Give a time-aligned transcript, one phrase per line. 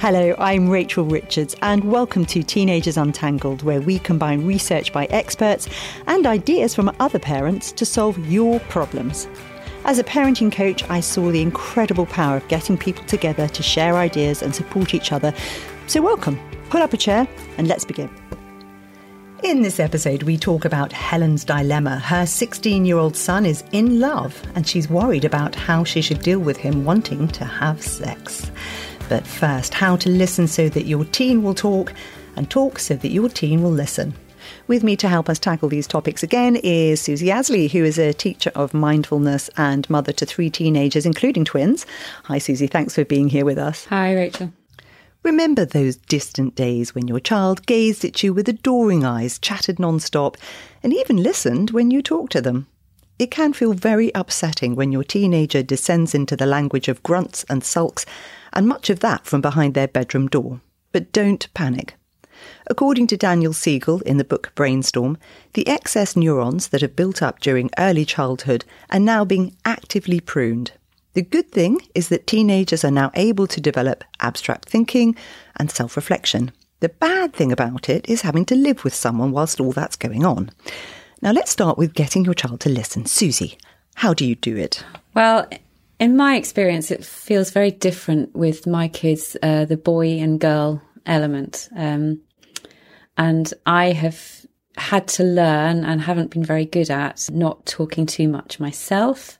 [0.00, 5.68] Hello, I'm Rachel Richards, and welcome to Teenagers Untangled, where we combine research by experts
[6.06, 9.26] and ideas from other parents to solve your problems.
[9.84, 13.96] As a parenting coach, I saw the incredible power of getting people together to share
[13.96, 15.34] ideas and support each other.
[15.88, 16.38] So, welcome.
[16.70, 17.26] Pull up a chair
[17.56, 18.08] and let's begin.
[19.42, 21.98] In this episode, we talk about Helen's dilemma.
[21.98, 26.22] Her 16 year old son is in love, and she's worried about how she should
[26.22, 28.48] deal with him wanting to have sex.
[29.08, 31.94] But first, how to listen so that your teen will talk,
[32.36, 34.14] and talk so that your teen will listen.
[34.66, 38.12] With me to help us tackle these topics again is Susie Asley, who is a
[38.12, 41.86] teacher of mindfulness and mother to three teenagers, including twins.
[42.24, 42.66] Hi, Susie.
[42.66, 43.86] Thanks for being here with us.
[43.86, 44.52] Hi, Rachel.
[45.22, 50.36] Remember those distant days when your child gazed at you with adoring eyes, chatted non-stop,
[50.82, 52.68] and even listened when you talked to them?
[53.18, 57.64] It can feel very upsetting when your teenager descends into the language of grunts and
[57.64, 58.06] sulks
[58.52, 60.60] and much of that from behind their bedroom door.
[60.92, 61.94] But don't panic.
[62.68, 65.18] According to Daniel Siegel in the book Brainstorm,
[65.54, 70.72] the excess neurons that have built up during early childhood are now being actively pruned.
[71.14, 75.16] The good thing is that teenagers are now able to develop abstract thinking
[75.56, 76.52] and self reflection.
[76.80, 80.24] The bad thing about it is having to live with someone whilst all that's going
[80.24, 80.50] on.
[81.20, 83.06] Now, let's start with getting your child to listen.
[83.06, 83.58] Susie,
[83.94, 84.84] how do you do it?
[85.14, 85.48] Well,
[85.98, 90.80] in my experience, it feels very different with my kids, uh, the boy and girl
[91.06, 91.68] element.
[91.74, 92.20] Um,
[93.16, 94.46] and I have
[94.76, 99.38] had to learn and haven't been very good at not talking too much myself.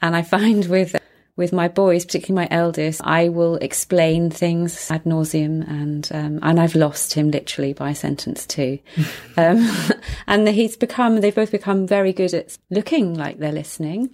[0.00, 0.94] And I find with
[1.38, 6.58] with my boys, particularly my eldest, I will explain things ad nauseum, and um, and
[6.60, 8.80] I've lost him literally by a sentence too.
[9.36, 9.70] um,
[10.26, 14.12] and he's become, they've both become very good at looking like they're listening,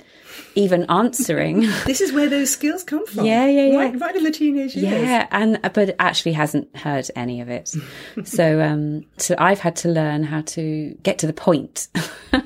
[0.55, 1.61] even answering.
[1.87, 3.25] this is where those skills come from.
[3.25, 3.77] Yeah, yeah, yeah.
[3.79, 5.03] Right, right in the teenage years.
[5.03, 7.75] Yeah, and but actually hasn't heard any of it.
[8.25, 11.89] so um, so I've had to learn how to get to the point.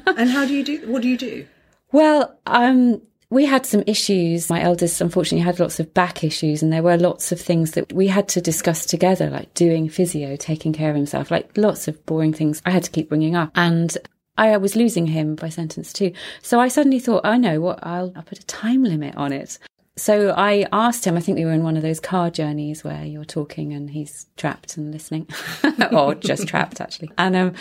[0.07, 0.89] and how do you do?
[0.89, 1.47] What do you do?
[1.91, 3.01] Well, um,
[3.31, 4.49] we had some issues.
[4.49, 7.93] My eldest, unfortunately, had lots of back issues, and there were lots of things that
[7.93, 12.05] we had to discuss together, like doing physio, taking care of himself, like lots of
[12.07, 13.51] boring things I had to keep bringing up.
[13.55, 13.97] And
[14.39, 16.13] I was losing him by sentence two.
[16.43, 19.59] So I suddenly thought, I know what, I'll, I'll put a time limit on it.
[19.99, 23.05] So I asked him, I think we were in one of those car journeys where
[23.05, 25.29] you're talking and he's trapped and listening,
[25.93, 27.11] or just trapped actually.
[27.19, 27.55] And um,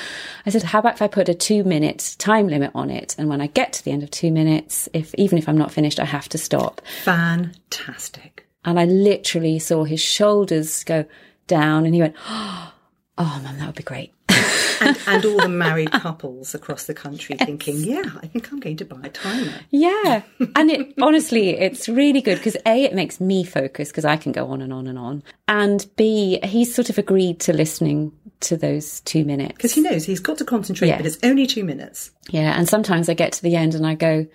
[0.45, 3.15] I said, how about if I put a two minute time limit on it?
[3.17, 5.71] And when I get to the end of two minutes, if even if I'm not
[5.71, 6.81] finished, I have to stop.
[7.03, 8.47] Fantastic.
[8.63, 11.05] And I literally saw his shoulders go
[11.47, 12.73] down and he went, oh,
[13.17, 14.13] mum, that would be great
[14.81, 17.45] and, and all the married couples across the country yes.
[17.45, 19.53] thinking, yeah, I think I'm going to buy a timer.
[19.71, 20.21] Yeah.
[20.55, 24.31] And it honestly, it's really good because A, it makes me focus because I can
[24.31, 25.23] go on and on and on.
[25.47, 29.53] And B, he's sort of agreed to listening to those two minutes.
[29.53, 30.97] Because he knows he's got to concentrate, yeah.
[30.97, 32.11] but it's only two minutes.
[32.29, 32.57] Yeah.
[32.57, 34.25] And sometimes I get to the end and I go,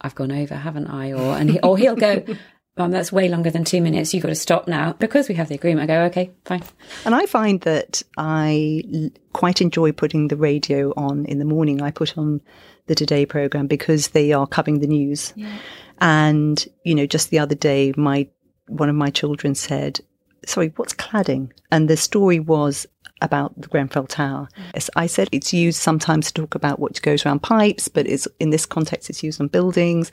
[0.00, 1.12] I've gone over, haven't I?
[1.12, 2.24] Or and he, or he'll go,
[2.76, 4.12] Mum, that's way longer than two minutes.
[4.12, 4.92] You've got to stop now.
[4.94, 6.62] Because we have the agreement, I go, okay, fine.
[7.06, 11.80] And I find that I quite enjoy putting the radio on in the morning.
[11.80, 12.42] I put on
[12.86, 15.32] the Today programme because they are covering the news.
[15.36, 15.56] Yeah.
[16.00, 18.28] And, you know, just the other day, my
[18.68, 20.00] one of my children said,
[20.44, 21.52] sorry, what's cladding?
[21.70, 22.86] And the story was
[23.22, 24.48] about the Grenfell Tower.
[24.74, 28.28] Yes, I said it's used sometimes to talk about what goes around pipes, but it's
[28.38, 30.12] in this context, it's used on buildings.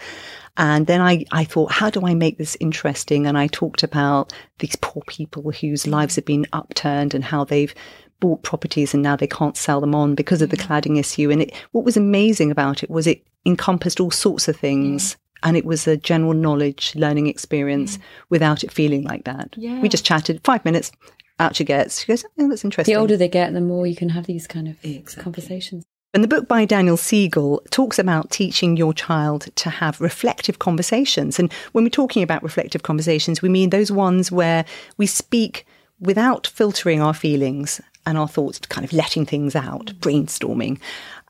[0.58, 3.26] And then I, I thought, how do I make this interesting?
[3.26, 7.74] And I talked about these poor people whose lives have been upturned and how they've
[8.20, 10.66] bought properties and now they can't sell them on because of the mm.
[10.66, 11.32] cladding issue.
[11.32, 15.18] And it, what was amazing about it was it encompassed all sorts of things.
[15.42, 18.02] And it was a general knowledge learning experience mm.
[18.30, 19.56] without it feeling like that.
[19.58, 19.82] Yeah.
[19.82, 20.92] We just chatted five minutes,
[21.40, 22.02] out she gets.
[22.02, 22.94] She goes, oh, that's interesting.
[22.94, 25.24] The older they get, the more you can have these kind of exactly.
[25.24, 25.84] conversations.
[26.14, 31.40] And the book by Daniel Siegel talks about teaching your child to have reflective conversations.
[31.40, 34.64] And when we're talking about reflective conversations, we mean those ones where
[34.98, 35.66] we speak
[36.00, 39.94] without filtering our feelings and our thoughts, kind of letting things out, mm.
[40.00, 40.80] brainstorming.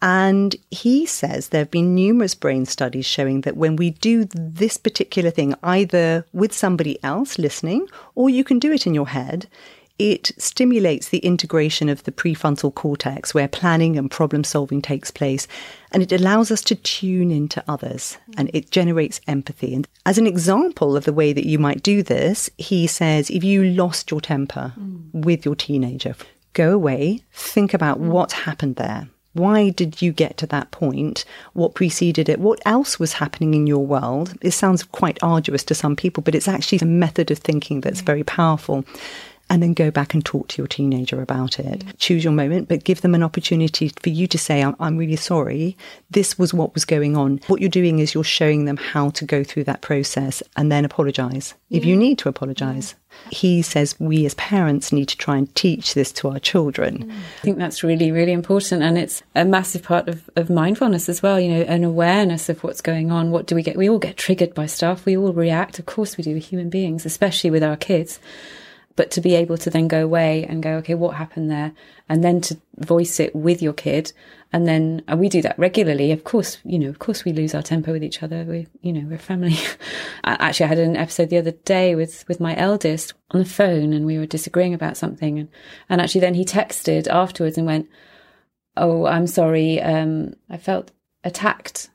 [0.01, 4.75] And he says there have been numerous brain studies showing that when we do this
[4.75, 9.47] particular thing, either with somebody else listening, or you can do it in your head,
[9.99, 15.47] it stimulates the integration of the prefrontal cortex where planning and problem solving takes place.
[15.91, 19.73] And it allows us to tune into others and it generates empathy.
[19.73, 23.43] And as an example of the way that you might do this, he says if
[23.43, 25.11] you lost your temper mm.
[25.13, 26.15] with your teenager,
[26.53, 28.07] go away, think about mm.
[28.07, 29.09] what happened there.
[29.33, 31.25] Why did you get to that point?
[31.53, 32.39] What preceded it?
[32.39, 34.35] What else was happening in your world?
[34.41, 38.01] It sounds quite arduous to some people, but it's actually a method of thinking that's
[38.01, 38.85] very powerful
[39.49, 41.79] and then go back and talk to your teenager about it.
[41.79, 41.93] Mm.
[41.97, 45.15] Choose your moment, but give them an opportunity for you to say, I'm, I'm really
[45.15, 45.77] sorry.
[46.09, 47.39] This was what was going on.
[47.47, 50.85] What you're doing is you're showing them how to go through that process and then
[50.85, 52.95] apologize if you need to apologize.
[53.29, 57.05] He says we as parents need to try and teach this to our children.
[57.05, 57.11] Mm.
[57.11, 58.81] I think that's really, really important.
[58.81, 62.63] And it's a massive part of, of mindfulness as well, you know, an awareness of
[62.63, 63.29] what's going on.
[63.29, 63.75] What do we get?
[63.75, 65.05] We all get triggered by stuff.
[65.05, 65.79] We all react.
[65.79, 68.19] Of course we do, human beings, especially with our kids
[68.95, 71.73] but to be able to then go away and go, okay, what happened there?
[72.07, 74.13] And then to voice it with your kid.
[74.51, 76.11] And then and we do that regularly.
[76.11, 78.43] Of course, you know, of course we lose our temper with each other.
[78.43, 79.57] We, you know, we're family.
[80.23, 83.93] Actually, I had an episode the other day with, with my eldest on the phone
[83.93, 85.39] and we were disagreeing about something.
[85.39, 85.49] And,
[85.89, 87.89] and actually then he texted afterwards and went,
[88.77, 89.81] Oh, I'm sorry.
[89.81, 90.91] Um, I felt
[91.23, 91.89] attacked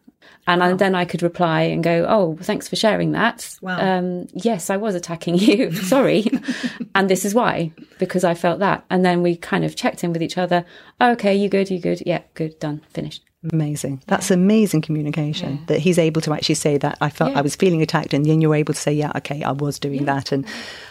[0.47, 0.75] and wow.
[0.75, 3.57] then I could reply and go, "Oh, thanks for sharing that.
[3.61, 3.79] Wow.
[3.79, 5.73] Um, yes, I was attacking you.
[5.73, 6.31] Sorry,
[6.95, 10.13] and this is why because I felt that." And then we kind of checked in
[10.13, 10.65] with each other.
[11.01, 11.71] Oh, okay, you good?
[11.71, 12.03] You good?
[12.07, 12.59] Yeah, good.
[12.59, 12.83] Done.
[12.91, 13.28] Finished.
[13.53, 14.03] Amazing.
[14.09, 15.65] That's amazing communication yeah.
[15.67, 17.39] that he's able to actually say that I felt yeah.
[17.39, 20.01] I was feeling attacked, and then you're able to say, "Yeah, okay, I was doing
[20.01, 20.15] yeah.
[20.15, 20.45] that," and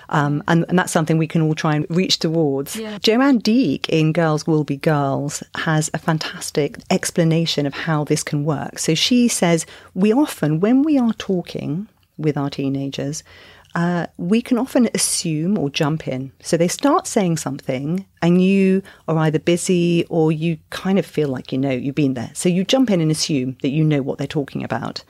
[0.07, 2.77] um, and, and that's something we can all try and reach towards.
[2.77, 8.45] JoAnn Deak in Girls Will Be Girls has a fantastic explanation of how this can
[8.45, 8.79] work.
[8.79, 13.23] So she says we often, when we are talking with our teenagers,
[13.77, 16.31] uh, we can often assume or jump in.
[16.41, 21.29] So they start saying something, and you are either busy or you kind of feel
[21.29, 22.31] like you know you've been there.
[22.33, 25.03] So you jump in and assume that you know what they're talking about.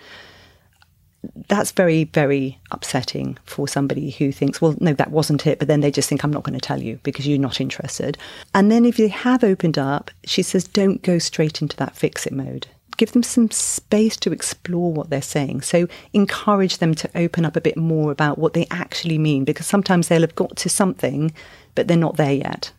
[1.47, 5.59] That's very, very upsetting for somebody who thinks, well, no, that wasn't it.
[5.59, 8.17] But then they just think, I'm not going to tell you because you're not interested.
[8.53, 12.25] And then if they have opened up, she says, don't go straight into that fix
[12.25, 15.61] it mode give them some space to explore what they're saying.
[15.61, 19.67] So encourage them to open up a bit more about what they actually mean, because
[19.67, 21.31] sometimes they'll have got to something,
[21.75, 22.71] but they're not there yet.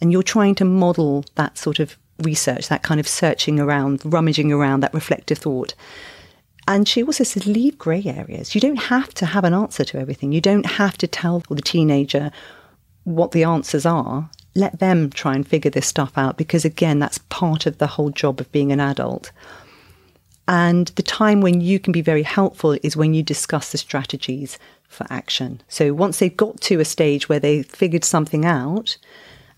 [0.00, 4.52] And you're trying to model that sort of research, that kind of searching around, rummaging
[4.52, 5.74] around, that reflective thought.
[6.66, 8.54] And she also says, leave grey areas.
[8.54, 10.32] You don't have to have an answer to everything.
[10.32, 12.30] You don't have to tell the teenager
[13.04, 14.28] what the answers are
[14.58, 18.10] let them try and figure this stuff out because, again, that's part of the whole
[18.10, 19.30] job of being an adult.
[20.46, 24.58] And the time when you can be very helpful is when you discuss the strategies
[24.88, 25.60] for action.
[25.68, 28.96] So once they've got to a stage where they've figured something out,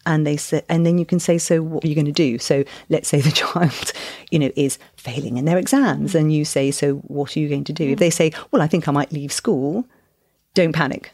[0.07, 2.39] and they say, and then you can say, so what are you going to do?
[2.39, 3.93] So let's say the child,
[4.31, 7.65] you know, is failing in their exams, and you say, so what are you going
[7.65, 7.91] to do?
[7.91, 9.87] If they say, well, I think I might leave school,
[10.55, 11.13] don't panic.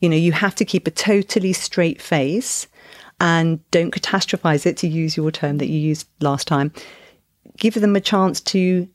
[0.00, 2.66] You know, you have to keep a totally straight face
[3.20, 6.72] and don't catastrophize it, to use your term that you used last time.
[7.56, 8.88] Give them a chance to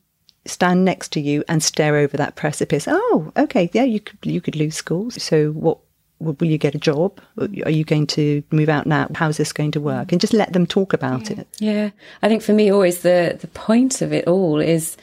[0.46, 2.88] stand next to you and stare over that precipice.
[2.88, 5.12] Oh, okay, yeah, you could you could lose school.
[5.12, 5.80] So what?
[6.22, 7.22] Will you get a job?
[7.38, 9.08] Are you going to move out now?
[9.16, 10.12] How's this going to work?
[10.12, 11.38] And just let them talk about yeah.
[11.38, 11.48] it.
[11.60, 11.90] Yeah,
[12.22, 14.98] I think for me, always the the point of it all is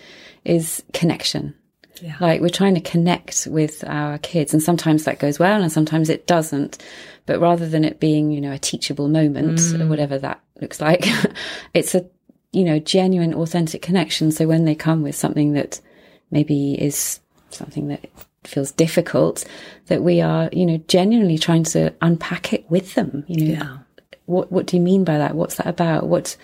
[0.45, 1.55] is connection.
[2.03, 2.17] Yeah.
[2.21, 6.09] Like we're trying to connect with our kids, and sometimes that goes well, and sometimes
[6.09, 6.83] it doesn't.
[7.27, 9.81] But rather than it being, you know, a teachable moment, mm.
[9.81, 11.05] or whatever that looks like,
[11.75, 12.07] it's a,
[12.53, 14.31] you know, genuine, authentic connection.
[14.31, 15.81] So when they come with something that
[16.31, 17.21] maybe is
[17.51, 18.09] something that
[18.45, 19.45] feels difficult,
[19.87, 23.25] that we are, you know, genuinely trying to unpack it with them.
[23.27, 23.79] You know, yeah.
[24.27, 25.35] what what do you mean by that?
[25.35, 26.07] What's that about?
[26.07, 26.37] What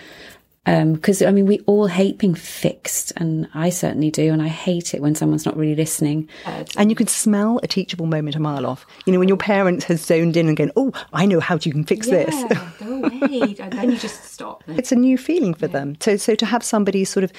[0.65, 4.47] because um, I mean, we all hate being fixed, and I certainly do, and I
[4.47, 6.29] hate it when someone's not really listening.
[6.77, 8.87] And you can smell a teachable moment a mile off.
[9.05, 11.73] You know, when your parents has zoned in and going, "Oh, I know how you
[11.73, 14.63] can fix yeah, this." go away, and then you just stop.
[14.69, 15.73] It's a new feeling for yeah.
[15.73, 15.97] them.
[16.01, 17.33] So, so to have somebody sort of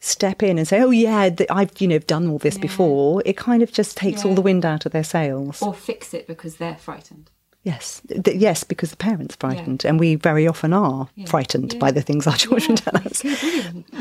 [0.00, 2.62] step in and say, "Oh yeah, I've you know done all this yeah.
[2.62, 5.60] before," it kind of just takes all the wind out of their sails.
[5.60, 7.30] Or fix it because they're frightened.
[7.64, 9.90] Yes, th- yes, because the parents frightened, yeah.
[9.90, 11.26] and we very often are yeah.
[11.26, 11.78] frightened yeah.
[11.78, 13.24] by the things our children tell us.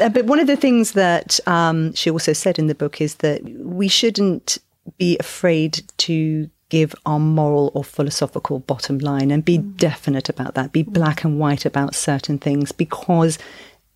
[0.01, 3.15] uh, but one of the things that um, she also said in the book is
[3.15, 4.57] that we shouldn't
[4.97, 9.77] be afraid to give our moral or philosophical bottom line and be mm.
[9.77, 10.91] definite about that, be mm.
[10.91, 13.37] black and white about certain things, because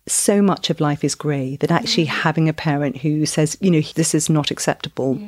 [0.06, 3.80] so much of life is grey that actually having a parent who says, you know,
[3.96, 5.18] this is not acceptable,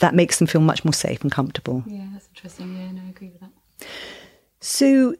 [0.00, 1.82] that makes them feel much more safe and comfortable.
[1.86, 2.76] Yeah, that's interesting.
[2.76, 3.50] Yeah, no, I agree with that.
[4.60, 5.14] So,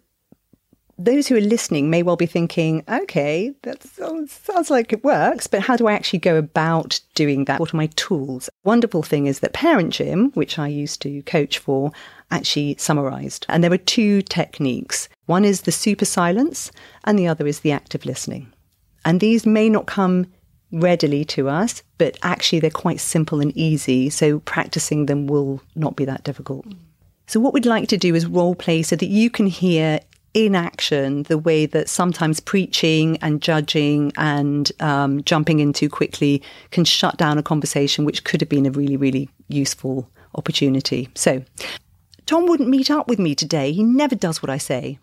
[0.96, 5.60] those who are listening may well be thinking, okay, that sounds like it works, but
[5.60, 7.58] how do I actually go about doing that?
[7.58, 8.48] What are my tools?
[8.62, 11.90] Wonderful thing is that Parent Gym, which I used to coach for,
[12.30, 13.44] actually summarized.
[13.48, 15.08] And there are two techniques.
[15.26, 16.70] One is the super silence,
[17.04, 18.52] and the other is the active listening.
[19.04, 20.26] And these may not come
[20.72, 24.10] readily to us, but actually they're quite simple and easy.
[24.10, 26.66] So practicing them will not be that difficult.
[27.26, 30.00] So, what we'd like to do is role play so that you can hear
[30.34, 36.42] in action the way that sometimes preaching and judging and um, jumping in too quickly
[36.70, 41.08] can shut down a conversation, which could have been a really, really useful opportunity.
[41.14, 41.42] So,
[42.26, 43.72] Tom wouldn't meet up with me today.
[43.72, 44.98] He never does what I say.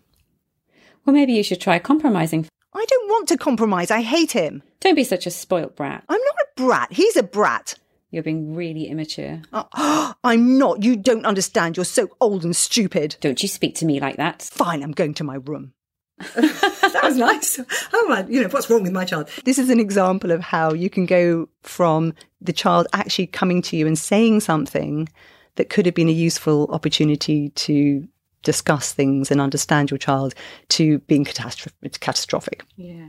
[1.04, 2.46] Well, maybe you should try compromising.
[2.74, 3.90] I don't want to compromise.
[3.90, 4.62] I hate him.
[4.80, 6.04] Don't be such a spoilt brat.
[6.08, 6.92] I'm not a brat.
[6.92, 7.74] He's a brat.
[8.12, 9.40] You're being really immature.
[9.54, 10.84] I'm not.
[10.84, 11.76] You don't understand.
[11.76, 13.16] You're so old and stupid.
[13.20, 14.42] Don't you speak to me like that.
[14.42, 15.72] Fine, I'm going to my room.
[16.36, 17.58] that was nice.
[17.92, 19.30] Oh, my, you know, what's wrong with my child?
[19.44, 23.76] This is an example of how you can go from the child actually coming to
[23.78, 25.08] you and saying something
[25.56, 28.06] that could have been a useful opportunity to
[28.42, 30.34] discuss things and understand your child
[30.68, 31.98] to being catastrophic.
[32.00, 32.64] catastrophic.
[32.76, 33.08] Yeah.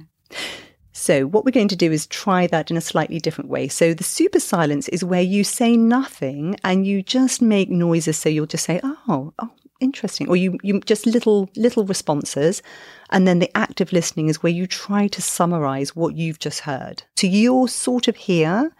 [0.96, 3.68] So, what we're going to do is try that in a slightly different way.
[3.68, 8.18] So, the super silence is where you say nothing and you just make noises.
[8.18, 10.30] So, you'll just say, oh, oh, interesting.
[10.30, 12.62] Or you, you just little, little responses.
[13.10, 17.04] And then the active listening is where you try to summarize what you've just heard.
[17.18, 18.72] So, you're sort of here.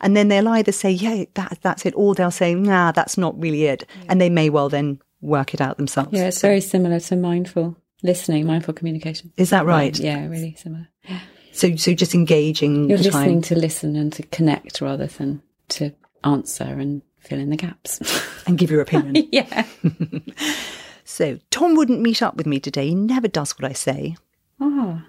[0.00, 1.94] And then they'll either say, yeah, that, that's it.
[1.96, 3.84] Or they'll say, nah, that's not really it.
[3.96, 4.06] Yeah.
[4.08, 6.10] And they may well then work it out themselves.
[6.12, 9.32] Yeah, it's very similar to mindful listening, mindful communication.
[9.36, 9.96] Is that right?
[9.98, 10.88] Yeah, really similar.
[11.08, 11.20] Yeah.
[11.52, 12.88] So, so just engaging.
[12.88, 13.42] You're listening time.
[13.42, 15.92] to listen and to connect rather than to
[16.24, 18.00] answer and fill in the gaps
[18.46, 19.28] and give your opinion.
[19.32, 19.66] yeah.
[21.04, 22.88] so Tom wouldn't meet up with me today.
[22.88, 24.16] He never does what I say.
[24.60, 25.02] Oh.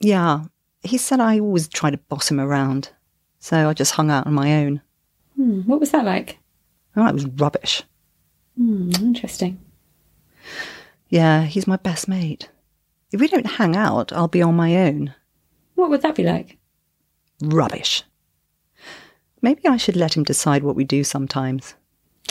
[0.00, 0.44] Yeah,
[0.82, 2.90] he said I always try to boss him around,
[3.38, 4.80] so I just hung out on my own.
[5.36, 5.60] Hmm.
[5.62, 6.38] What was that like?
[6.96, 7.82] Oh, it was rubbish.
[8.56, 8.90] Hmm.
[8.98, 9.60] Interesting.
[11.08, 12.48] Yeah, he's my best mate.
[13.12, 15.14] If we don't hang out, I'll be on my own.
[15.74, 16.58] What would that be like?
[17.42, 18.02] Rubbish.
[19.42, 21.74] Maybe I should let him decide what we do sometimes.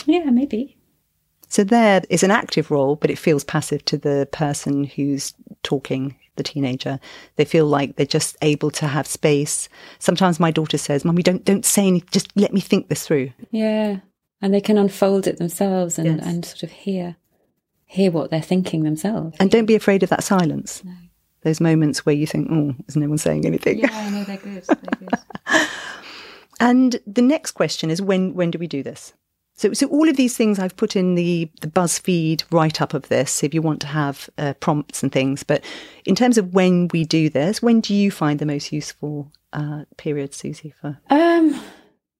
[0.06, 0.76] Yeah, maybe.
[1.48, 5.34] So there is an active role, but it feels passive to the person who's
[5.64, 7.00] talking, the teenager.
[7.34, 9.68] They feel like they're just able to have space.
[9.98, 12.08] Sometimes my daughter says, "Mummy, don't don't say anything.
[12.12, 13.98] Just let me think this through." Yeah,
[14.40, 16.26] and they can unfold it themselves and, Yes.
[16.26, 17.16] and sort of hear
[17.90, 19.36] hear what they're thinking themselves.
[19.40, 20.82] And don't be afraid of that silence.
[20.84, 20.92] No.
[21.42, 24.36] Those moments where you think, "Oh, is no one saying anything?" Yeah, I know they're
[24.36, 24.64] good.
[24.64, 25.10] They're good.
[26.60, 29.14] And the next question is when when do we do this?
[29.54, 33.08] So so all of these things I've put in the the BuzzFeed write up of
[33.08, 35.42] this if you want to have uh, prompts and things.
[35.42, 35.64] But
[36.04, 39.84] in terms of when we do this, when do you find the most useful uh,
[39.96, 40.74] period, Susie?
[40.80, 41.58] For Um,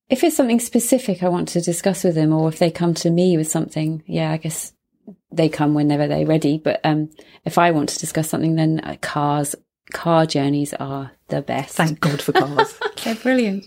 [0.09, 3.11] if it's something specific I want to discuss with them, or if they come to
[3.11, 4.73] me with something, yeah, I guess
[5.33, 6.59] they come whenever they're ready.
[6.59, 7.11] But um,
[7.45, 9.55] if I want to discuss something, then uh, cars,
[9.93, 11.77] car journeys are the best.
[11.77, 12.79] thank God for cars.
[13.05, 13.65] They're brilliant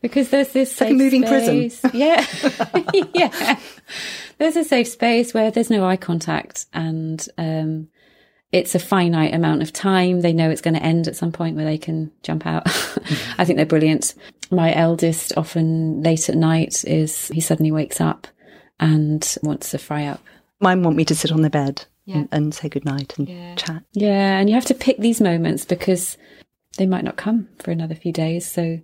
[0.00, 1.70] because there's this like moving prison.
[1.92, 2.26] Yeah,
[3.14, 3.60] yeah.
[4.38, 7.88] There's a safe space where there's no eye contact, and um,
[8.50, 10.22] it's a finite amount of time.
[10.22, 12.66] They know it's going to end at some point where they can jump out.
[13.38, 14.14] I think they're brilliant.
[14.50, 18.26] My eldest, often late at night, is he suddenly wakes up
[18.80, 20.20] and wants to fry up.
[20.60, 22.16] Mine want me to sit on the bed Yeah.
[22.16, 23.54] and, and say goodnight and Yeah.
[23.56, 23.82] chat.
[23.92, 26.16] Yeah, and you have to pick these moments because
[26.78, 28.50] they might not come for another few days.
[28.50, 28.80] So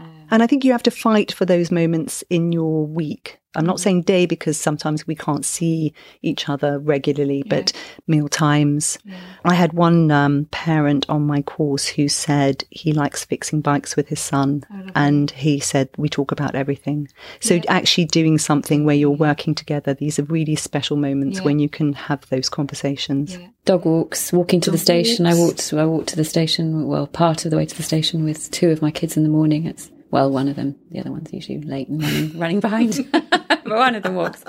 [0.00, 3.40] Um, And I think you have to fight for those moments in your week.
[3.58, 7.72] I'm not saying day because sometimes we can't see each other regularly, but
[8.06, 8.98] meal times.
[9.44, 14.08] I had one um, parent on my course who said he likes fixing bikes with
[14.08, 17.08] his son, and he said we talk about everything.
[17.40, 21.44] So actually doing something where you're working together, these are really special moments Yeah.
[21.44, 23.36] when you can have those conversations.
[23.36, 23.48] yeah.
[23.64, 25.26] dog walks, walking to the Dog station.
[25.26, 25.72] I walks.
[25.72, 25.82] walked.
[25.82, 26.86] I walked to the station.
[26.86, 29.28] Well, part of the way to the station with two of my kids in the
[29.28, 29.66] morning.
[29.66, 30.76] It's well, one of them.
[30.90, 33.08] The other one's usually late and running, running behind.
[33.12, 34.42] but one of them walks.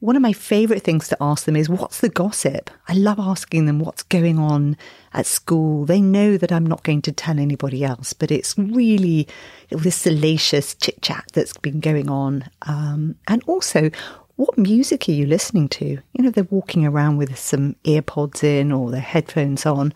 [0.00, 2.70] One of my favourite things to ask them is, What's the gossip?
[2.88, 4.76] I love asking them what's going on
[5.12, 5.84] at school.
[5.84, 9.28] They know that I'm not going to tell anybody else, but it's really
[9.70, 12.48] this salacious chit chat that's been going on.
[12.62, 13.90] Um, and also,
[14.36, 15.84] what music are you listening to?
[15.84, 19.92] You know, they're walking around with some earpods in or their headphones on.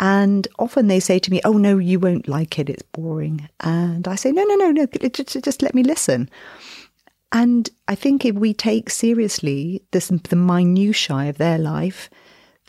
[0.00, 2.70] And often they say to me, Oh, no, you won't like it.
[2.70, 3.48] It's boring.
[3.60, 6.28] And I say, No, no, no, no, just, just let me listen.
[7.32, 12.08] And I think if we take seriously this, the minutiae of their life,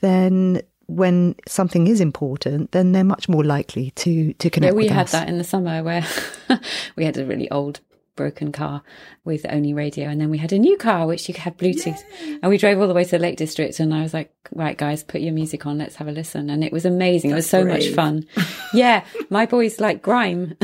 [0.01, 4.75] then when something is important, then they're much more likely to to Yeah, connect.
[4.75, 5.11] we with had us.
[5.11, 6.03] that in the summer where
[6.95, 7.79] we had a really old
[8.19, 8.83] broken car
[9.23, 10.09] with only radio.
[10.09, 12.03] And then we had a new car, which you had Bluetooth.
[12.21, 13.79] And we drove all the way to the Lake District.
[13.79, 15.77] And I was like, right, guys, put your music on.
[15.77, 16.49] Let's have a listen.
[16.49, 17.31] And it was amazing.
[17.31, 18.27] it was so much fun.
[18.73, 19.05] yeah.
[19.29, 20.57] My boys like grime.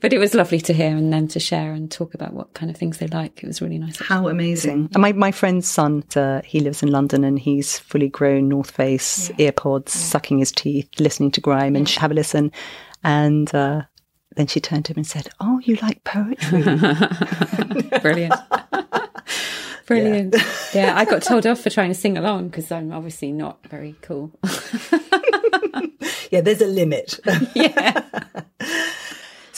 [0.00, 2.70] but it was lovely to hear and them to share and talk about what kind
[2.70, 3.42] of things they like.
[3.42, 4.00] It was really nice.
[4.00, 4.88] How amazing.
[4.94, 8.70] And my, my friend's son, uh, he lives in London and he's fully grown North
[8.70, 12.50] Face earpods, sucking his teeth, listening to grime and have a listen.
[13.04, 13.82] And uh,
[14.36, 16.62] then she turned to him and said, Oh, you like poetry?
[18.00, 18.34] Brilliant.
[19.86, 20.36] Brilliant.
[20.72, 20.96] Yeah.
[20.96, 24.32] I got told off for trying to sing along because I'm obviously not very cool.
[26.30, 27.18] Yeah, there's a limit.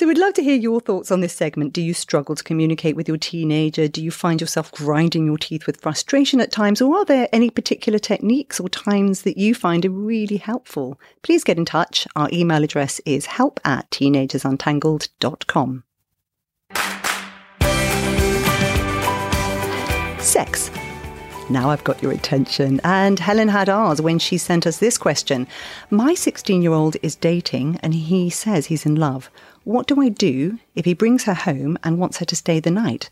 [0.02, 1.72] So we'd love to hear your thoughts on this segment.
[1.72, 3.86] Do you struggle to communicate with your teenager?
[3.86, 6.82] Do you find yourself grinding your teeth with frustration at times?
[6.82, 10.98] Or are there any particular techniques or times that you find are really helpful?
[11.22, 12.08] Please get in touch.
[12.16, 15.84] Our email address is help at teenagersuntangled.com.
[20.18, 20.81] Sex.
[21.50, 22.80] Now I've got your attention.
[22.84, 25.46] And Helen had ours when she sent us this question.
[25.90, 29.30] My 16 year old is dating and he says he's in love.
[29.64, 32.70] What do I do if he brings her home and wants her to stay the
[32.70, 33.10] night?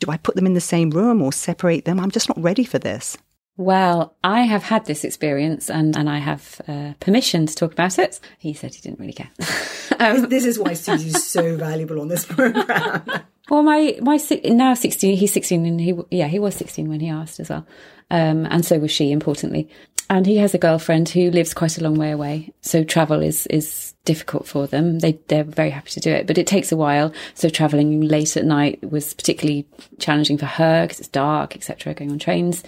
[0.00, 2.00] Do I put them in the same room or separate them?
[2.00, 3.16] I'm just not ready for this.
[3.56, 7.98] Well, I have had this experience and, and I have uh, permission to talk about
[7.98, 8.18] it.
[8.38, 9.30] He said he didn't really care.
[10.00, 13.04] um, this is why Susie's so valuable on this program.
[13.50, 17.08] Well, my, my, now 16, he's 16 and he, yeah, he was 16 when he
[17.08, 17.66] asked as well.
[18.10, 19.68] Um, and so was she, importantly.
[20.10, 22.52] And he has a girlfriend who lives quite a long way away.
[22.60, 24.98] So travel is, is difficult for them.
[24.98, 27.12] They, they're very happy to do it, but it takes a while.
[27.34, 29.66] So traveling late at night was particularly
[29.98, 32.62] challenging for her because it's dark, etc., going on trains.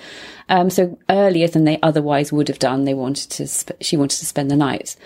[0.49, 4.19] Um, so earlier than they otherwise would have done, they wanted to, sp- she wanted
[4.19, 4.97] to spend the night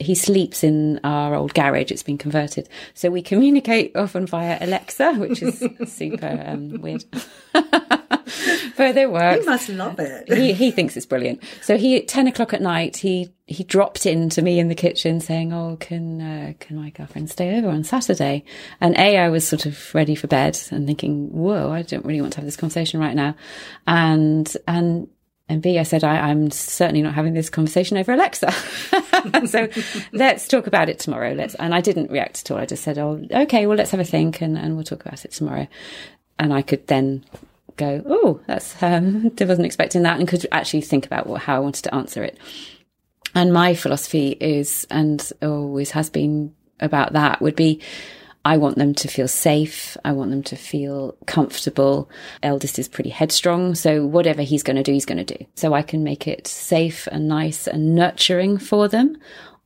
[0.00, 1.90] he sleeps in our old garage.
[1.90, 2.68] It's been converted.
[2.94, 7.04] So we communicate often via Alexa, which is super um, weird.
[7.52, 9.44] but it works.
[9.44, 10.32] You must love it.
[10.32, 11.42] He, he thinks it's brilliant.
[11.62, 14.74] So he, at 10 o'clock at night, he, he dropped in to me in the
[14.74, 18.44] kitchen saying, Oh, can, uh, can my girlfriend stay over on Saturday?
[18.80, 22.22] And A, I was sort of ready for bed and thinking, whoa, I don't really
[22.22, 23.34] want to have this conversation right now.
[23.86, 25.08] And, and,
[25.50, 28.52] and B, I said, I, I'm certainly not having this conversation over Alexa.
[29.48, 29.68] so
[30.12, 31.32] let's talk about it tomorrow.
[31.32, 32.58] Let's, and I didn't react at all.
[32.58, 35.24] I just said, Oh, okay, well, let's have a think and, and we'll talk about
[35.24, 35.66] it tomorrow.
[36.38, 37.24] And I could then
[37.74, 41.56] go, Oh, that's, um, I wasn't expecting that and could actually think about what, how
[41.56, 42.38] I wanted to answer it.
[43.34, 47.80] And my philosophy is, and always has been about that would be,
[48.44, 49.96] I want them to feel safe.
[50.04, 52.08] I want them to feel comfortable.
[52.42, 53.74] Eldest is pretty headstrong.
[53.74, 55.44] So whatever he's going to do, he's going to do.
[55.56, 59.18] So I can make it safe and nice and nurturing for them,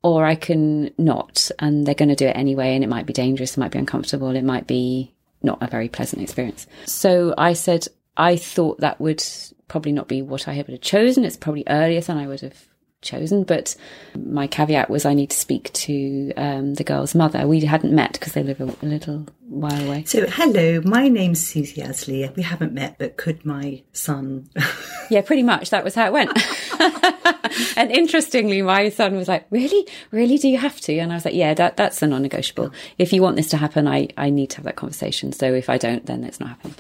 [0.03, 1.51] or I can not.
[1.61, 2.75] And they're going to do it anyway.
[2.75, 3.57] And it might be dangerous.
[3.57, 4.35] It might be uncomfortable.
[4.35, 6.67] It might be not a very pleasant experience.
[6.87, 9.25] So I said, I thought that would
[9.69, 11.25] probably not be what I would have chosen.
[11.25, 12.67] It's probably earlier than I would have
[13.05, 13.77] chosen, but
[14.17, 17.47] my caveat was I need to speak to um, the girl's mother.
[17.47, 20.05] We hadn't met because they live a, a, little while away.
[20.05, 22.35] So, hello, my name's Susie Asley.
[22.35, 24.49] We haven't met, but could my son?
[25.11, 25.71] yeah, pretty much.
[25.71, 26.33] That was how it went.
[27.77, 31.25] and interestingly, my son was like, "Really, really, do you have to?" And I was
[31.25, 32.71] like, "Yeah, that that's a non-negotiable.
[32.99, 35.33] If you want this to happen, I I need to have that conversation.
[35.33, 36.77] So if I don't, then it's not happening."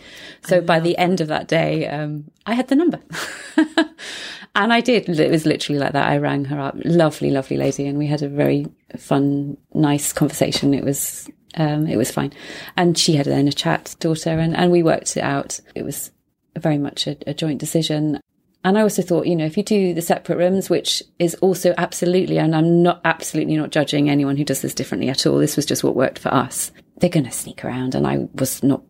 [0.46, 3.00] So by the end of that day, um, I had the number.
[4.56, 5.08] And I did.
[5.08, 6.08] It was literally like that.
[6.08, 6.76] I rang her up.
[6.84, 7.86] Lovely, lovely lady.
[7.86, 10.74] And we had a very fun, nice conversation.
[10.74, 12.32] It was, um, it was fine.
[12.76, 15.58] And she had then a chat daughter and, and we worked it out.
[15.74, 16.12] It was
[16.56, 18.20] very much a, a joint decision.
[18.62, 21.74] And I also thought, you know, if you do the separate rooms, which is also
[21.76, 25.38] absolutely, and I'm not absolutely not judging anyone who does this differently at all.
[25.38, 26.70] This was just what worked for us.
[26.98, 27.94] They're going to sneak around.
[27.94, 28.82] And I was not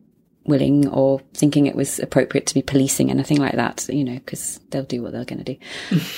[0.46, 4.60] willing or thinking it was appropriate to be policing anything like that, you know, because
[4.70, 5.60] they'll do what they're going to do.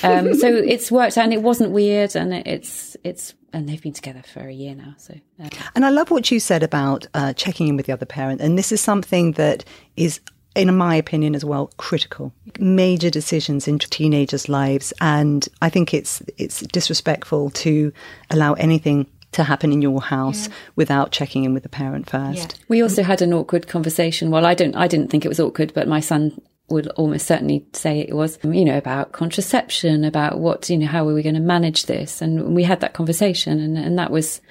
[0.03, 3.93] Um, so it's worked out and it wasn't weird and it's, it's, and they've been
[3.93, 4.95] together for a year now.
[4.97, 5.49] So, um.
[5.75, 8.41] and I love what you said about uh, checking in with the other parent.
[8.41, 9.63] And this is something that
[9.95, 10.19] is
[10.55, 16.23] in my opinion as well critical major decisions in teenagers lives and i think it's
[16.37, 17.93] it's disrespectful to
[18.31, 20.53] allow anything to happen in your house yeah.
[20.75, 22.53] without checking in with the parent first.
[22.57, 22.65] Yeah.
[22.67, 24.31] We also had an awkward conversation.
[24.31, 27.65] Well, I don't, I didn't think it was awkward, but my son would almost certainly
[27.73, 31.35] say it was, you know, about contraception, about what, you know, how are we going
[31.35, 32.21] to manage this?
[32.21, 34.41] And we had that conversation and, and that was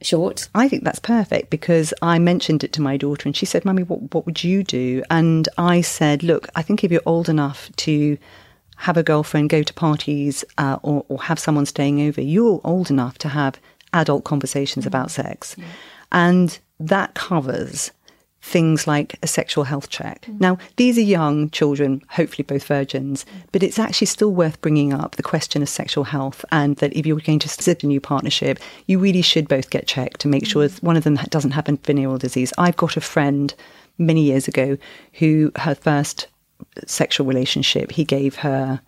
[0.00, 0.48] short.
[0.54, 3.84] I think that's perfect because I mentioned it to my daughter and she said, Mummy,
[3.84, 5.04] what, what would you do?
[5.10, 8.18] And I said, look, I think if you're old enough to
[8.76, 12.90] have a girlfriend, go to parties, uh, or, or have someone staying over, you're old
[12.90, 13.60] enough to have
[13.92, 15.22] adult conversations about mm-hmm.
[15.22, 15.56] sex.
[16.10, 17.90] And that covers
[18.44, 20.22] things like a sexual health check.
[20.22, 20.38] Mm-hmm.
[20.40, 23.38] Now, these are young children, hopefully both virgins, mm-hmm.
[23.52, 27.06] but it's actually still worth bringing up the question of sexual health and that if
[27.06, 30.46] you're going to start a new partnership, you really should both get checked to make
[30.46, 32.52] sure one of them doesn't have a venereal disease.
[32.58, 33.54] I've got a friend
[33.96, 34.76] many years ago
[35.14, 36.26] who her first
[36.86, 38.80] sexual relationship, he gave her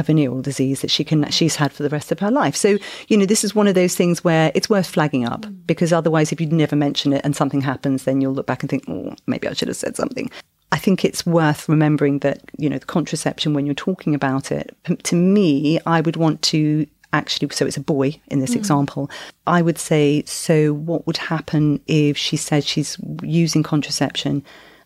[0.00, 2.56] a venereal disease that she can she's had for the rest of her life.
[2.56, 5.66] So, you know, this is one of those things where it's worth flagging up mm.
[5.66, 8.70] because otherwise if you never mention it and something happens, then you'll look back and
[8.70, 10.30] think, oh, maybe I should have said something.
[10.72, 14.76] I think it's worth remembering that, you know, the contraception when you're talking about it,
[15.04, 18.56] to me, I would want to actually so it's a boy in this mm.
[18.56, 19.10] example
[19.48, 24.44] i would say so what would happen if she said she's using contraception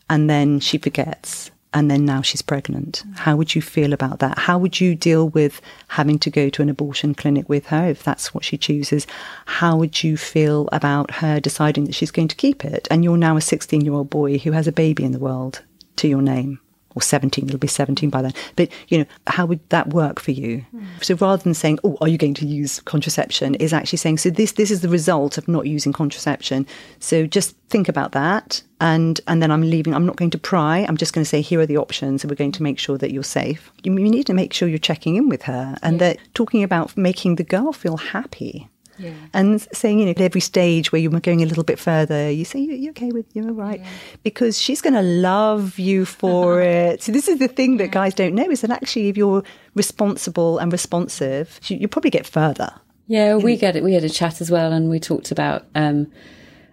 [0.08, 3.02] and then she forgets and then now she's pregnant.
[3.16, 4.38] How would you feel about that?
[4.38, 8.04] How would you deal with having to go to an abortion clinic with her if
[8.04, 9.08] that's what she chooses?
[9.46, 12.86] How would you feel about her deciding that she's going to keep it?
[12.92, 15.62] And you're now a 16 year old boy who has a baby in the world
[15.96, 16.60] to your name.
[16.94, 18.32] Or 17, it'll be 17 by then.
[18.56, 20.64] But, you know, how would that work for you?
[20.70, 20.84] Hmm.
[21.02, 24.30] So rather than saying, oh, are you going to use contraception, is actually saying, so
[24.30, 26.66] this, this is the result of not using contraception.
[27.00, 28.62] So just think about that.
[28.80, 30.84] And, and then I'm leaving, I'm not going to pry.
[30.88, 32.22] I'm just going to say, here are the options.
[32.22, 33.72] And we're going to make sure that you're safe.
[33.82, 36.96] You, you need to make sure you're checking in with her and that talking about
[36.96, 38.68] making the girl feel happy.
[38.98, 39.12] Yeah.
[39.32, 42.44] And saying, you know, at every stage where you're going a little bit further, you
[42.44, 43.80] say, you, you okay with, you're all right.
[44.22, 47.02] Because she's going to love you for it.
[47.02, 49.42] So this is the thing that guys don't know is that actually if you're
[49.74, 52.72] responsible and responsive, you, you probably get further.
[53.06, 53.84] Yeah, we get it.
[53.84, 56.10] We had a chat as well, and we talked about um,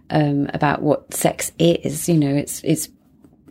[0.10, 2.08] um, about what sex is.
[2.08, 2.88] You know, it's it's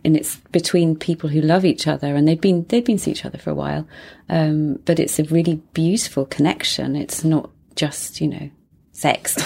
[0.03, 3.23] and it's between people who love each other, and they've been they've been to each
[3.23, 3.87] other for a while.
[4.29, 6.95] Um, but it's a really beautiful connection.
[6.95, 8.49] It's not just you know
[8.91, 9.37] sex,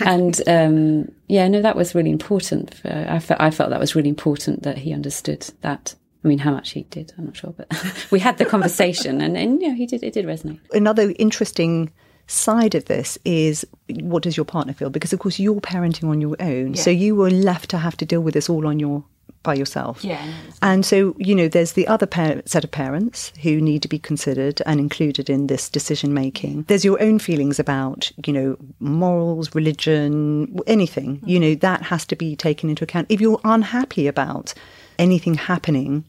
[0.00, 2.74] and um, yeah, no, that was really important.
[2.74, 5.94] For, I felt I felt that was really important that he understood that.
[6.22, 7.68] I mean, how much he did, I'm not sure, but
[8.10, 10.02] we had the conversation, and, and you know, he did.
[10.02, 10.60] It did resonate.
[10.72, 11.92] Another interesting
[12.26, 14.90] side of this is what does your partner feel?
[14.90, 18.04] Because of course you're parenting on your own, so you were left to have to
[18.04, 19.04] deal with this all on your
[19.42, 20.04] by yourself.
[20.04, 20.32] Yeah.
[20.60, 23.98] And so, you know, there's the other par- set of parents who need to be
[23.98, 26.64] considered and included in this decision making.
[26.64, 31.20] There's your own feelings about, you know, morals, religion, anything.
[31.24, 31.48] You mm-hmm.
[31.48, 33.06] know, that has to be taken into account.
[33.08, 34.52] If you're unhappy about
[34.98, 36.04] anything happening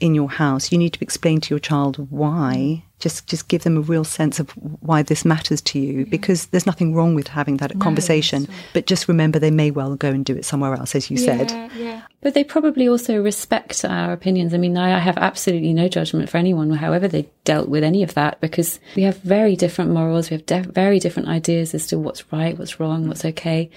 [0.00, 2.84] in your house, you need to explain to your child why.
[3.00, 6.64] Just, just give them a real sense of why this matters to you, because there's
[6.64, 8.48] nothing wrong with having that conversation.
[8.72, 11.50] But just remember, they may well go and do it somewhere else, as you said.
[11.50, 12.02] Yeah, yeah.
[12.22, 14.54] But they probably also respect our opinions.
[14.54, 18.02] I mean, I I have absolutely no judgment for anyone, however they dealt with any
[18.02, 20.30] of that, because we have very different morals.
[20.30, 23.70] We have de- very different ideas as to what's right, what's wrong, what's okay.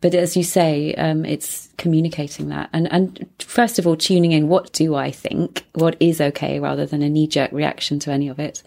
[0.00, 4.48] But as you say, um, it's communicating that and, and first of all, tuning in.
[4.48, 5.64] What do I think?
[5.74, 8.62] What is okay rather than a knee jerk reaction to any of it?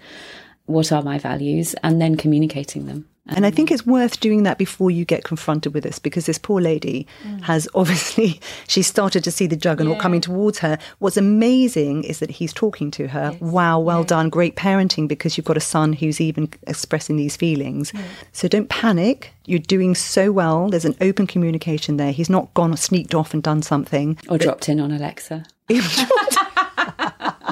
[0.66, 1.74] What are my values?
[1.84, 3.08] And then communicating them.
[3.28, 3.74] And I think mm.
[3.74, 7.42] it's worth doing that before you get confronted with this because this poor lady mm.
[7.44, 10.02] has obviously she started to see the juggernaut Yeah.
[10.02, 10.78] coming towards her.
[11.00, 13.38] What's amazing is that he's talking to her.
[13.40, 17.94] Wow, well done, great parenting because you've got a son who's even expressing these feelings.
[18.32, 19.34] So don't panic.
[19.46, 20.70] You're doing so well.
[20.70, 22.12] There's an open communication there.
[22.12, 24.18] He's not gone sneaked off and done something.
[24.30, 25.46] Or dropped in on Alexa.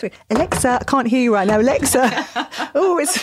[0.00, 1.60] Sorry, Alexa, I can't hear you right now.
[1.60, 2.26] Alexa,
[2.74, 3.18] oh, it's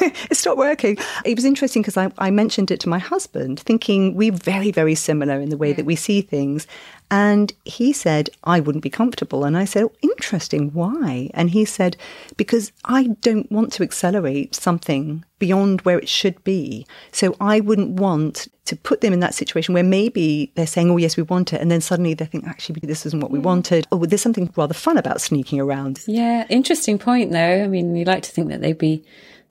[0.30, 0.98] it's stopped working.
[1.24, 4.94] It was interesting because I, I mentioned it to my husband, thinking we're very, very
[4.94, 6.66] similar in the way that we see things.
[7.10, 9.44] And he said, I wouldn't be comfortable.
[9.44, 10.70] And I said, oh, interesting.
[10.72, 11.30] Why?
[11.34, 11.96] And he said,
[12.36, 16.84] because I don't want to accelerate something beyond where it should be.
[17.12, 20.96] So I wouldn't want to put them in that situation where maybe they're saying, oh,
[20.96, 21.60] yes, we want it.
[21.60, 23.44] And then suddenly they think, actually, this isn't what we hmm.
[23.44, 23.86] wanted.
[23.92, 26.00] Oh, there's something rather fun about sneaking around.
[26.06, 27.62] Yeah, interesting point though.
[27.62, 29.04] I mean, you like to think that they'd be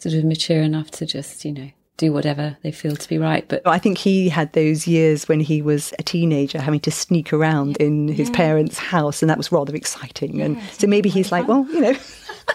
[0.06, 3.48] sort of mature enough to just, you know, do whatever they feel to be right.
[3.48, 7.34] But I think he had those years when he was a teenager having to sneak
[7.34, 10.42] around in his parents' house, and that was rather exciting.
[10.42, 11.96] And so maybe he's like, well, you know.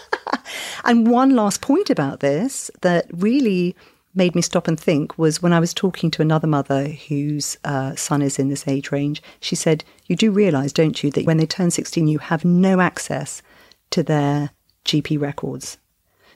[0.85, 3.75] and one last point about this that really
[4.15, 7.97] made me stop and think was when I was talking to another mother whose uh,
[7.97, 9.23] son is in this age range.
[9.41, 12.81] She said, You do realise, don't you, that when they turn 16, you have no
[12.81, 13.43] access
[13.91, 14.51] to their
[14.85, 15.79] GP records.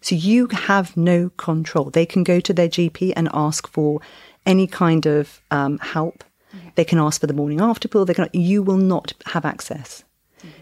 [0.05, 1.89] So you have no control.
[1.89, 4.03] They can go to their GP and ask for
[4.45, 6.23] any kind of um, help.
[6.75, 8.05] They can ask for the morning after pill.
[8.05, 8.29] They can.
[8.35, 10.05] You will not have access.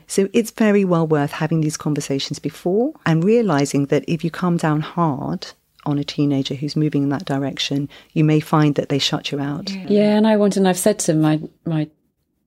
[0.06, 4.58] So it's very well worth having these conversations before and realizing that if you come
[4.58, 5.48] down hard
[5.84, 9.40] on a teenager who's moving in that direction, you may find that they shut you
[9.40, 9.72] out.
[9.72, 11.90] Yeah, and I want, and I've said to my my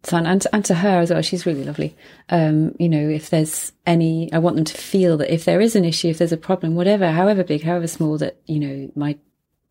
[0.06, 1.22] son and and to her as well.
[1.22, 1.96] She's really lovely.
[2.30, 5.76] Um, you know, if there's any, I want them to feel that if there is
[5.76, 9.18] an issue, if there's a problem, whatever, however big, however small, that you know, my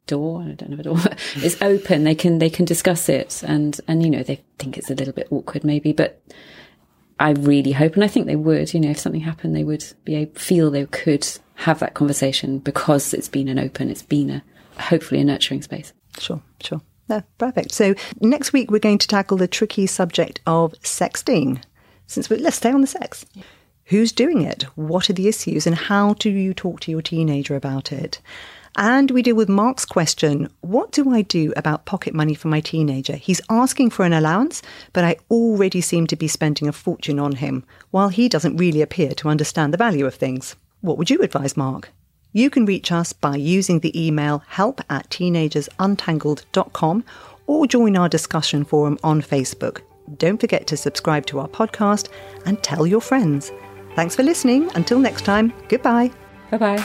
[0.07, 0.99] door, I don't have a door,
[1.37, 2.05] is open.
[2.05, 5.14] They can they can discuss it, and and you know, they think it's a little
[5.14, 6.20] bit awkward maybe, but.
[7.20, 9.85] I really hope, and I think they would, you know, if something happened, they would
[10.05, 14.31] be able, feel they could have that conversation because it's been an open, it's been
[14.31, 14.42] a
[14.79, 15.92] hopefully a nurturing space.
[16.18, 16.81] Sure, sure.
[17.09, 17.73] No, perfect.
[17.73, 21.62] So next week we're going to tackle the tricky subject of sexting.
[22.07, 23.27] Since we let's stay on the sex.
[23.87, 24.62] Who's doing it?
[24.77, 25.67] What are the issues?
[25.67, 28.21] And how do you talk to your teenager about it?
[28.77, 32.61] And we deal with Mark's question What do I do about pocket money for my
[32.61, 33.17] teenager?
[33.17, 34.62] He's asking for an allowance,
[34.93, 38.83] but I already seem to be spending a fortune on him, while he doesn't really
[38.83, 40.57] appear to understand the value of things.
[40.81, 41.90] What would you advise, Mark?
[42.37, 47.05] You can reach us by using the email help at teenagersuntangled.com
[47.47, 49.83] or join our discussion forum on Facebook.
[50.18, 52.09] Don't forget to subscribe to our podcast
[52.44, 53.53] and tell your friends.
[53.94, 54.68] Thanks for listening.
[54.75, 56.11] Until next time, goodbye.
[56.51, 56.85] Bye bye.